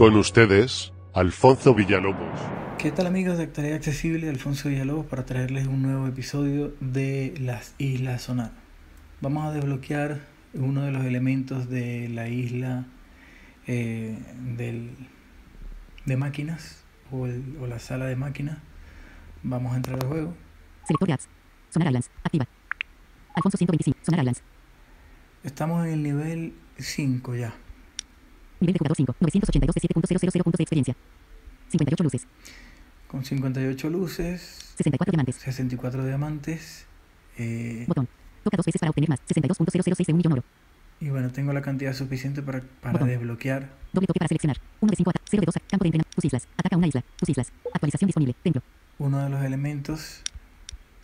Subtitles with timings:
[0.00, 2.40] Con ustedes, Alfonso Villalobos.
[2.78, 4.30] ¿Qué tal amigos de Actualidad Accesible?
[4.30, 8.52] Alfonso Villalobos para traerles un nuevo episodio de las Islas Sonar.
[9.20, 10.22] Vamos a desbloquear
[10.54, 12.86] uno de los elementos de la isla
[13.66, 14.18] eh,
[14.56, 14.92] del,
[16.06, 18.56] de máquinas o, el- o la sala de máquinas.
[19.42, 20.34] Vamos a entrar al juego.
[20.86, 21.28] Selector de apps.
[21.68, 22.10] Sonar Islands.
[22.24, 22.46] Activa.
[23.34, 23.98] Alfonso 125.
[24.02, 24.42] Sonar Islands.
[25.44, 27.52] Estamos en el nivel 5 ya.
[28.60, 29.14] Nivel de jugador 5.
[29.20, 29.80] 982 de
[30.28, 30.96] 7.000 puntos de experiencia.
[31.70, 32.26] 58 luces.
[33.08, 34.40] Con 58 luces,
[34.76, 35.36] 64 diamantes.
[35.36, 36.86] 64 diamantes.
[37.38, 38.08] eh, Botón.
[38.44, 39.20] Toca dos veces para obtener más.
[39.28, 40.44] 62.006 de un millón oro.
[41.00, 43.08] y bueno, tengo la cantidad suficiente para, para Botón.
[43.08, 43.68] desbloquear.
[43.92, 44.56] Doble toque para seleccionar.
[44.80, 45.24] 1 de 5 ataca.
[45.30, 46.14] 0 de 2 Campo de entrenamiento.
[46.14, 46.48] Tus islas.
[46.56, 47.04] Ataca una isla.
[47.16, 47.52] Tus islas.
[47.72, 48.34] Actualización disponible.
[48.42, 48.62] Templo.
[48.98, 50.22] uno de los elementos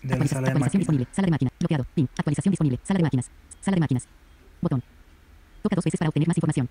[0.03, 0.73] de la sala de actualización máquinas.
[0.81, 1.07] disponible.
[1.13, 1.51] Sala de máquina.
[1.59, 1.87] Bloqueado.
[1.95, 2.09] Pin.
[2.17, 2.79] Actualización disponible.
[2.85, 3.31] Sala de máquinas.
[3.61, 4.05] Sala de máquinas.
[4.61, 4.83] Botón.
[5.63, 6.69] Toca dos veces para obtener más información.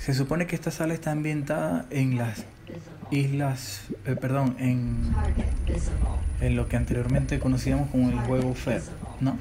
[0.00, 2.44] Se supone que esta sala está ambientada en las
[3.10, 5.12] islas, eh, perdón, en,
[6.40, 8.82] en lo que anteriormente conocíamos como el juego Fed,
[9.20, 9.36] ¿no?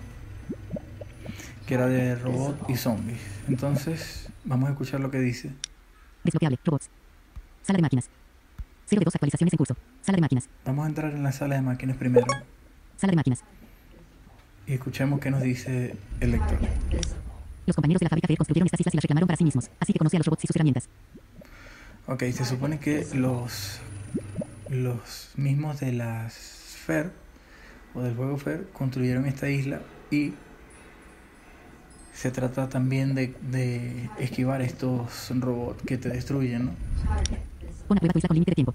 [1.66, 3.20] Que era de robot y zombies.
[3.48, 5.52] Entonces, vamos a escuchar lo que dice.
[6.26, 6.60] Desbloqueable.
[6.66, 6.90] Robots.
[7.62, 8.10] Sala de máquinas.
[8.88, 9.76] 0 de 2 actualizaciones en curso.
[10.02, 10.50] Sala de máquinas.
[10.66, 12.26] Vamos a entrar en la sala de máquinas primero
[12.98, 13.44] Sala de máquinas.
[14.68, 16.58] y escuchemos qué nos dice el lector.
[17.70, 19.70] Los compañeros de la fábrica Fair construyeron estas islas y las reclamaron para sí mismos.
[19.80, 20.90] Así que conoce a los robots y sus herramientas.
[22.08, 23.80] Ok, se supone que los,
[24.70, 27.12] los mismos de las Fer
[27.94, 30.34] o del juego Fer construyeron esta isla y
[32.12, 36.72] se trata también de, de esquivar estos robots que te destruyen, ¿no?
[37.88, 38.74] Pon a prueba tu isla con límite de tiempo.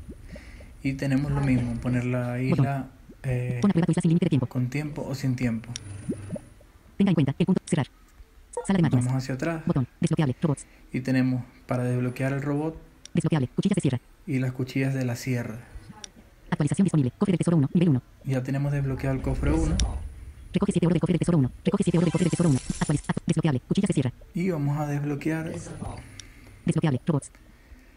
[0.85, 2.91] Y tenemos lo mismo, poner la isla
[3.25, 4.47] eh, Pon a prueba tu isla sin límite de tiempo.
[4.47, 5.69] con tiempo o sin tiempo.
[6.97, 7.89] Tenga en cuenta el punto cerrar.
[8.67, 9.05] Sala de máquinas.
[9.07, 9.87] Vamos hacia atrás Botón.
[10.01, 10.37] Desbloqueable.
[10.41, 10.67] Robots.
[10.93, 12.77] y tenemos para desbloquear el robot
[13.13, 13.49] Desbloqueable.
[13.55, 14.01] Cuchillas de sierra.
[14.27, 15.59] y las cuchillas de la sierra.
[16.51, 17.13] Actualización disponible.
[17.19, 17.71] Cofre del tesoro 1.
[17.75, 18.03] Nivel 1.
[18.25, 19.77] Ya tenemos desbloqueado el cofre 1
[20.53, 21.51] Recoge 7 oro del cofre del tesoro 1.
[21.65, 22.59] Recoge 7 oro del cofre del tesoro 1.
[22.81, 23.03] Actualiz.
[23.09, 23.61] act- Desbloqueable.
[23.61, 24.13] Cuchillas de sierra.
[24.35, 25.51] y vamos a desbloquear
[26.65, 27.01] Desbloqueable.
[27.07, 27.31] Robots.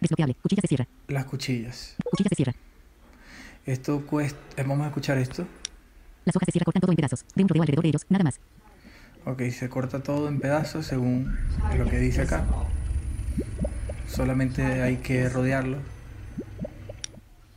[0.02, 0.36] Desbloqueable.
[0.42, 0.88] Cuchillas de sierra.
[1.08, 1.96] las cuchillas.
[2.12, 2.54] Cuchillas de sierra.
[3.66, 4.40] Esto cuesta.
[4.56, 5.46] eh, Vamos a escuchar esto.
[6.26, 7.26] Las hojas de sierra cortan todo en pedazos.
[7.36, 8.06] De un rodeo alrededor de ellos.
[8.10, 8.40] Nada más.
[9.30, 11.38] Ok, se corta todo en pedazos según
[11.78, 12.46] lo que dice acá.
[14.08, 15.80] Solamente hay que rodearlo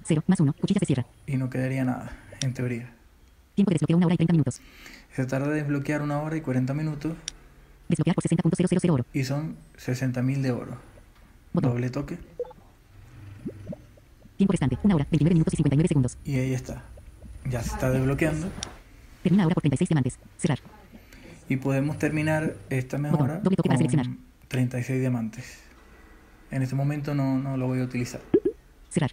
[0.04, 0.52] 0 más 1.
[0.54, 1.06] Cuchillas de sierra.
[1.28, 2.10] y no quedaría nada,
[2.42, 2.90] en teoría.
[3.54, 4.60] Tiempo de desbloqueo 1 hora y 30 minutos.
[5.14, 7.12] Se tarda de desbloquear una hora y 40 minutos
[7.88, 9.04] Desbloquear por 60.000 oro.
[9.12, 10.76] y son 60.000 de oro.
[11.52, 11.70] Botón.
[11.72, 12.18] Doble toque
[14.36, 14.76] Tiempo restante.
[14.82, 16.18] 1 hora, 29 minutos y 59 segundos.
[16.24, 16.82] y ahí está.
[17.46, 18.48] Ya se está desbloqueando
[19.22, 20.18] Termina ahora por 36 diamantes.
[20.36, 20.58] Cerrar.
[21.50, 24.18] Y podemos terminar esta mejora con
[24.48, 25.58] 36 diamantes.
[26.52, 28.20] En este momento no, no lo voy a utilizar.
[28.88, 29.10] Cerrar.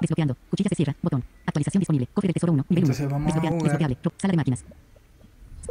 [0.00, 0.36] Desbloqueando.
[0.50, 0.94] Cuchillas de sierra.
[1.02, 1.24] Botón.
[1.46, 2.08] Actualización disponible.
[2.12, 2.66] Cofre del tesoro 1.
[2.68, 2.92] Nivel 1.
[2.92, 3.52] Entonces vamos a jugar.
[3.54, 3.98] Desbloqueable.
[4.18, 4.64] Sala de máquinas.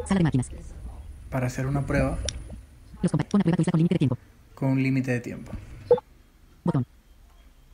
[0.07, 0.49] Sala de máquinas.
[1.29, 2.17] Para hacer una prueba
[3.03, 4.17] Los compa- Pon a prueba con límite de tiempo.
[4.55, 5.51] con límite de tiempo.
[6.63, 6.83] Botón.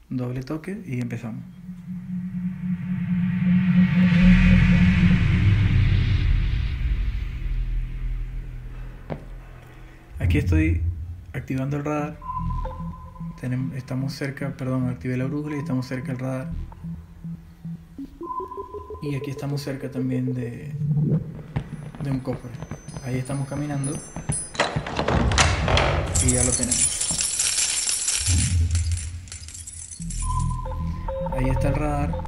[0.09, 1.43] Doble toque y empezamos.
[10.19, 10.81] Aquí estoy
[11.33, 12.17] activando el radar.
[13.75, 16.51] Estamos cerca, perdón, activé la brújula y estamos cerca del radar.
[19.01, 20.71] Y aquí estamos cerca también de,
[22.03, 22.51] de un cofre.
[23.03, 23.91] Ahí estamos caminando.
[26.25, 26.99] Y ya lo tenemos.
[31.33, 32.23] Ahí está el radar.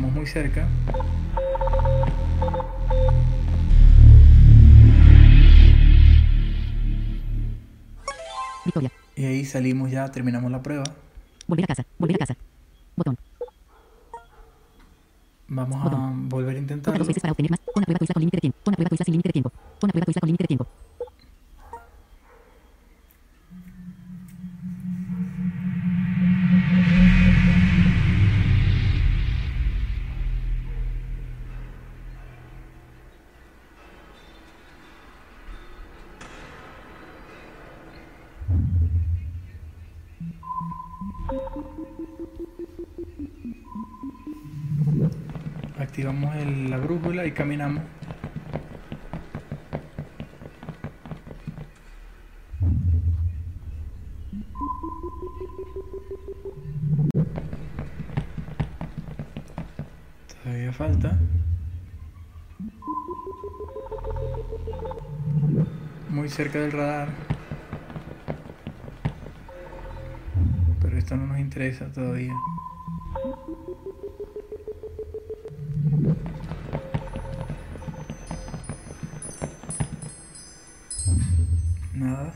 [0.00, 0.66] Estamos muy cerca.
[8.64, 8.90] Victoria.
[9.14, 10.84] Y ahí salimos ya, terminamos la prueba.
[11.46, 11.84] Volver a casa.
[11.98, 12.36] Volver a casa.
[12.96, 13.18] Botón.
[15.48, 16.28] Vamos a Botón.
[16.30, 16.98] volver a intentarlo.
[16.98, 17.60] dos veces para obtener más.
[17.60, 18.58] Pon a prueba tu isla con límite de tiempo.
[18.64, 19.50] Pon a prueba tu isla sin límite de tiempo.
[19.80, 20.66] Pon a prueba tu isla con límite de tiempo.
[45.78, 47.82] Activamos el, la brújula y caminamos.
[60.42, 61.18] Todavía falta.
[66.08, 67.08] Muy cerca del radar.
[71.40, 72.34] Interesa todavía.
[81.94, 82.32] Nada.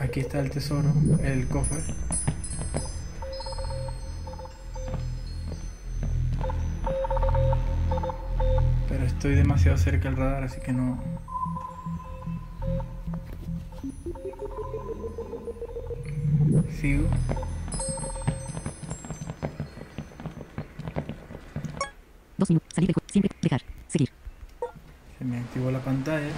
[0.00, 0.92] Aquí está el tesoro,
[1.22, 1.82] el cofre.
[8.88, 10.98] Pero estoy demasiado cerca del radar, así que no...
[16.82, 17.06] Sigo.
[22.36, 22.68] Dos minutos.
[22.74, 23.06] Salir juego.
[23.12, 23.30] Siempre.
[23.40, 23.62] Dejar.
[23.86, 24.10] Seguir.
[25.16, 26.32] Se me activó la pantalla.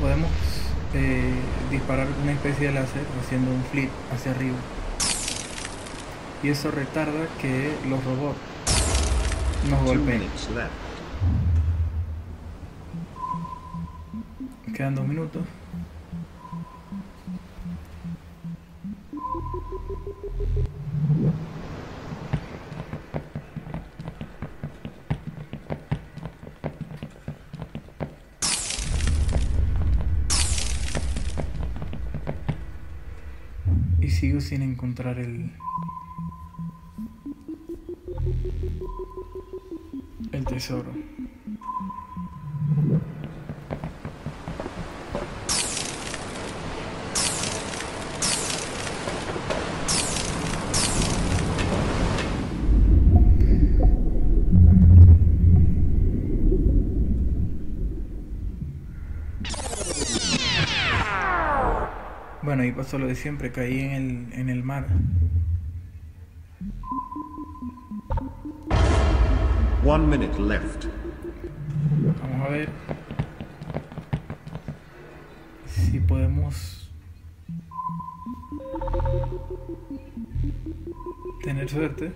[0.00, 0.30] Podemos
[0.94, 1.34] eh,
[1.72, 4.56] disparar una especie de láser haciendo un flip hacia arriba.
[6.44, 8.38] Y eso retarda que los robots
[9.68, 10.22] nos golpeen.
[14.72, 15.42] Quedan dos minutos.
[34.20, 35.50] Sigo sin encontrar el...
[40.30, 40.92] El tesoro.
[62.50, 64.84] Bueno, y pasó lo de siempre, caí en el, en el mar.
[69.84, 70.86] One minute left.
[72.20, 72.68] Vamos a ver
[75.64, 76.90] si podemos
[81.44, 82.12] tener suerte.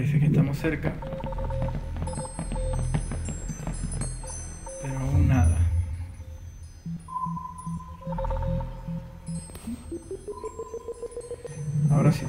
[0.00, 0.94] Parece que estamos cerca.
[4.80, 5.58] Pero aún nada.
[11.90, 12.24] Ahora sí.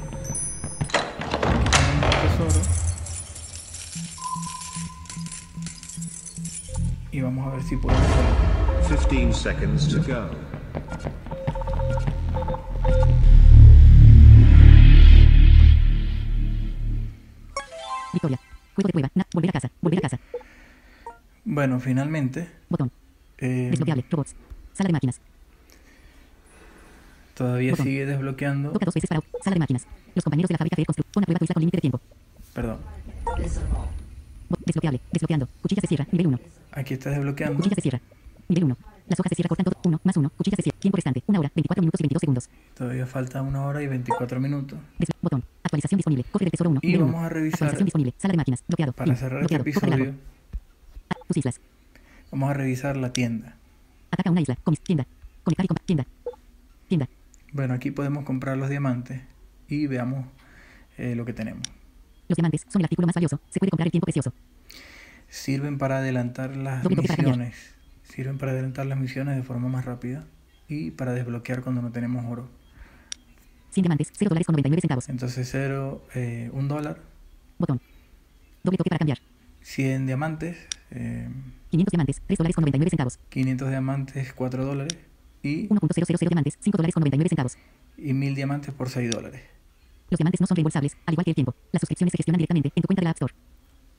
[2.21, 2.61] Tesoro.
[7.13, 9.07] Y vamos a ver si podemos salir.
[9.07, 10.60] 15 seconds to go.
[18.87, 19.09] De prueba.
[19.15, 19.71] Na- volver a casa.
[19.81, 20.19] Volver a casa.
[21.45, 22.47] Bueno, finalmente.
[22.69, 22.91] Botón.
[23.37, 24.05] eh, Desbloqueable.
[24.09, 24.35] Robots.
[24.73, 25.19] Sala de máquinas.
[27.35, 27.85] todavía Botón.
[27.85, 28.71] sigue desbloqueando.
[28.71, 29.21] Toca dos veces para.
[29.43, 29.87] Sala de máquinas.
[30.15, 30.75] Los compañeros de la fábrica.
[31.13, 31.99] Pon a prueba tu isla con límite de tiempo.
[32.53, 32.77] Perdón.
[34.65, 35.01] Desbloqueable.
[35.11, 35.47] Desbloqueando.
[35.61, 36.07] Cuchilla se cierra.
[36.11, 36.39] Nivel 1.
[36.73, 37.55] Aquí está desbloqueando.
[37.57, 38.01] Cuchilla se cierra.
[38.49, 38.77] Nivel 1.
[39.07, 39.79] Las hojas se cierran cortan todo.
[39.83, 40.29] 1 más 1.
[40.37, 40.79] Cuchilla se cierra.
[40.79, 41.23] Tiempo restante.
[41.27, 42.49] 1 hora, 24 minutos y 22 segundos.
[42.81, 44.79] Todavía falta una hora y 24 minutos.
[45.21, 45.43] Botón.
[45.61, 46.23] Actualización disponible.
[46.31, 46.79] Cofre del tesoro 1.
[46.81, 47.25] Y vamos 1.
[47.25, 48.13] a revisar- Actualización disponible.
[48.17, 48.63] Sala de máquinas.
[48.67, 48.93] Bloqueado.
[48.93, 49.63] Para cerrar este Bloqueado.
[49.63, 50.19] De episodio, largo.
[51.11, 51.61] Ah, tus islas.
[52.31, 53.55] vamos a revisar la tienda.
[54.09, 54.57] Ataca una isla.
[54.63, 54.81] Comis.
[54.81, 55.05] Tienda.
[55.43, 56.05] Conectar y Tienda.
[56.87, 57.07] Tienda.
[57.53, 59.21] Bueno, aquí podemos comprar los diamantes
[59.67, 60.25] y veamos
[60.97, 61.61] eh, lo que tenemos.
[62.29, 63.39] Los diamantes son el artículo más valioso.
[63.51, 64.33] Se puede comprar el tiempo precioso.
[65.29, 67.75] Sirven para adelantar las Doble para misiones.
[68.01, 70.25] Sirven para adelantar las misiones de forma más rápida
[70.67, 72.49] y para desbloquear cuando no tenemos oro.
[73.71, 74.11] 100 diamantes.
[74.13, 75.09] 0 dólares con 99 centavos.
[75.09, 76.99] Entonces cero, eh, un dólar,
[77.57, 77.79] Botón.
[78.63, 79.19] Doble toque para cambiar.
[79.61, 80.57] 100 diamantes,
[80.91, 81.29] eh,
[81.69, 82.21] 500 diamantes.
[82.25, 83.19] 3 dólares con 99 centavos.
[83.29, 84.97] 500 diamantes, 4 dólares
[85.43, 86.57] y, 1.000 diamantes.
[86.61, 87.57] 5 dólares con 99 centavos.
[87.97, 89.41] y 1000 diamantes por 6 dólares.
[90.09, 91.55] Los diamantes no son reembolsables, al igual que el tiempo.
[91.71, 93.33] Las suscripciones se gestionan directamente en tu cuenta de la App Store.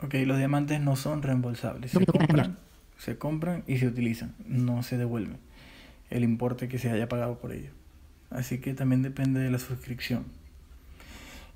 [0.02, 1.90] Ok, los diamantes no son reembolsables.
[1.90, 2.64] Se Doble toque para compran, cambiar.
[2.98, 4.34] se compran y se utilizan.
[4.44, 5.38] No se devuelven
[6.10, 7.70] el importe que se haya pagado por ello.
[8.34, 10.24] Así que también depende de la suscripción.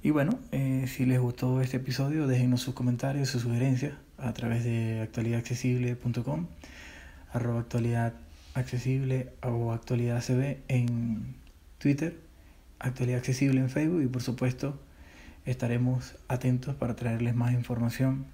[0.02, 4.64] Y bueno, eh, si les gustó este episodio, déjenos sus comentarios, sus sugerencias a través
[4.64, 6.46] de actualidadaccesible.com,
[7.32, 8.14] arroba actualidad
[8.54, 11.34] accesible o actualidad CB en
[11.78, 12.18] Twitter,
[12.78, 14.78] actualidad accesible en Facebook y por supuesto
[15.44, 18.26] estaremos atentos para traerles más información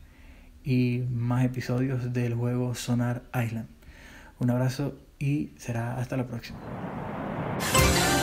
[0.64, 3.66] y más episodios del juego Sonar Island.
[4.38, 6.58] Un abrazo y será hasta la próxima.